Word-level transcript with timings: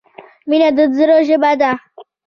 مینه 0.49 0.69
د 0.77 0.79
زړه 0.97 1.17
ژبه 1.27 1.51
ده. 1.61 1.71